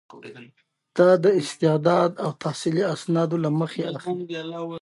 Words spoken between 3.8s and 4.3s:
اخلي.